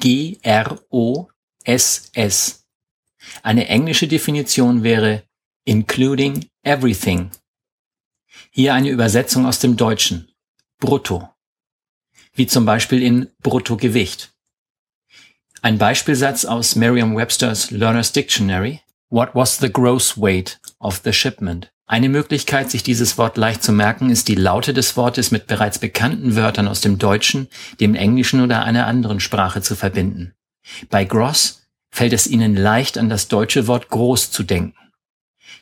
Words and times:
G-R-O-S-S. 0.00 1.32
Eine 3.42 3.68
englische 3.68 4.08
Definition 4.08 4.82
wäre 4.82 5.24
including 5.64 6.48
everything. 6.62 7.30
Hier 8.50 8.74
eine 8.74 8.90
Übersetzung 8.90 9.46
aus 9.46 9.58
dem 9.58 9.76
Deutschen. 9.76 10.30
Brutto. 10.78 11.28
Wie 12.34 12.46
zum 12.46 12.66
Beispiel 12.66 13.02
in 13.02 13.30
Bruttogewicht. 13.42 14.32
Ein 15.62 15.78
Beispielsatz 15.78 16.44
aus 16.44 16.76
Merriam-Webster's 16.76 17.70
Learner's 17.70 18.12
Dictionary. 18.12 18.82
What 19.08 19.34
was 19.34 19.58
the 19.58 19.72
gross 19.72 20.16
weight 20.16 20.60
of 20.78 21.00
the 21.04 21.12
shipment? 21.12 21.72
Eine 21.88 22.08
Möglichkeit, 22.08 22.68
sich 22.68 22.82
dieses 22.82 23.16
Wort 23.16 23.36
leicht 23.36 23.62
zu 23.62 23.72
merken, 23.72 24.10
ist 24.10 24.26
die 24.26 24.34
Laute 24.34 24.74
des 24.74 24.96
Wortes 24.96 25.30
mit 25.30 25.46
bereits 25.46 25.78
bekannten 25.78 26.34
Wörtern 26.34 26.66
aus 26.66 26.80
dem 26.80 26.98
Deutschen, 26.98 27.48
dem 27.78 27.94
Englischen 27.94 28.40
oder 28.40 28.64
einer 28.64 28.86
anderen 28.86 29.20
Sprache 29.20 29.62
zu 29.62 29.76
verbinden. 29.76 30.34
Bei 30.90 31.04
gross 31.04 31.62
fällt 31.90 32.12
es 32.12 32.26
ihnen 32.26 32.56
leicht, 32.56 32.98
an 32.98 33.08
das 33.08 33.28
deutsche 33.28 33.68
Wort 33.68 33.88
groß 33.88 34.32
zu 34.32 34.42
denken. 34.42 34.76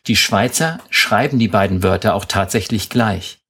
Die 0.06 0.16
Schweizer 0.16 0.80
schreiben 0.88 1.38
die 1.38 1.48
beiden 1.48 1.82
Wörter 1.82 2.14
auch 2.14 2.24
tatsächlich 2.24 2.88
gleich. 2.88 3.40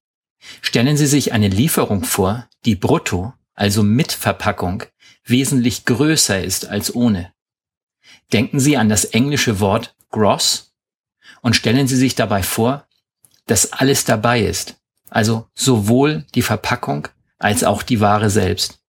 Stellen 0.60 0.96
Sie 0.96 1.06
sich 1.06 1.32
eine 1.32 1.48
Lieferung 1.48 2.02
vor, 2.04 2.48
die 2.64 2.74
brutto, 2.74 3.32
also 3.54 3.84
mit 3.84 4.10
Verpackung, 4.10 4.82
wesentlich 5.24 5.84
größer 5.84 6.42
ist 6.42 6.66
als 6.66 6.92
ohne. 6.92 7.32
Denken 8.32 8.58
Sie 8.58 8.76
an 8.76 8.88
das 8.88 9.04
englische 9.04 9.60
Wort 9.60 9.94
gross 10.10 10.73
und 11.44 11.54
stellen 11.54 11.86
Sie 11.86 11.96
sich 11.96 12.14
dabei 12.14 12.42
vor, 12.42 12.86
dass 13.46 13.74
alles 13.74 14.06
dabei 14.06 14.40
ist, 14.40 14.76
also 15.10 15.46
sowohl 15.54 16.24
die 16.34 16.42
Verpackung 16.42 17.06
als 17.38 17.62
auch 17.64 17.82
die 17.82 18.00
Ware 18.00 18.30
selbst. 18.30 18.80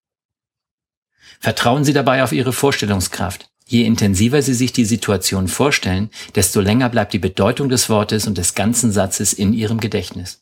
Vertrauen 1.42 1.84
Sie 1.84 1.92
dabei 1.92 2.24
auf 2.24 2.32
Ihre 2.32 2.54
Vorstellungskraft. 2.54 3.50
Je 3.68 3.84
intensiver 3.84 4.42
Sie 4.42 4.54
sich 4.54 4.72
die 4.72 4.86
Situation 4.86 5.50
vorstellen, 5.50 6.10
desto 6.36 6.62
länger 6.62 6.88
bleibt 6.88 7.12
die 7.12 7.20
Bedeutung 7.20 7.68
des 7.68 7.90
Wortes 7.90 8.26
und 8.26 8.38
des 8.38 8.56
ganzen 8.56 8.92
Satzes 8.94 9.34
in 9.34 9.52
Ihrem 9.52 9.82
Gedächtnis. 9.82 10.42